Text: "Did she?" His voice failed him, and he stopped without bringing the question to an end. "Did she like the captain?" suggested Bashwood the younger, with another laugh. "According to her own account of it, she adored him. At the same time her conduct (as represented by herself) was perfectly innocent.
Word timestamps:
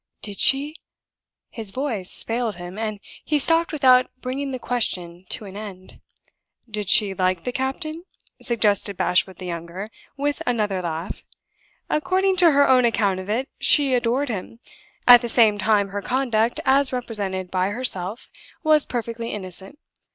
"Did 0.23 0.39
she?" 0.39 0.77
His 1.51 1.69
voice 1.69 2.23
failed 2.23 2.55
him, 2.55 2.79
and 2.79 2.99
he 3.23 3.37
stopped 3.37 3.71
without 3.71 4.09
bringing 4.19 4.49
the 4.49 4.57
question 4.57 5.25
to 5.29 5.45
an 5.45 5.55
end. 5.55 6.01
"Did 6.67 6.89
she 6.89 7.13
like 7.13 7.43
the 7.43 7.51
captain?" 7.51 8.05
suggested 8.41 8.97
Bashwood 8.97 9.37
the 9.37 9.45
younger, 9.45 9.91
with 10.17 10.41
another 10.47 10.81
laugh. 10.81 11.23
"According 11.87 12.37
to 12.37 12.49
her 12.49 12.67
own 12.67 12.83
account 12.83 13.19
of 13.19 13.29
it, 13.29 13.47
she 13.59 13.93
adored 13.93 14.29
him. 14.29 14.57
At 15.07 15.21
the 15.21 15.29
same 15.29 15.59
time 15.59 15.89
her 15.89 16.01
conduct 16.01 16.59
(as 16.65 16.91
represented 16.91 17.51
by 17.51 17.69
herself) 17.69 18.31
was 18.63 18.87
perfectly 18.87 19.29
innocent. 19.31 19.77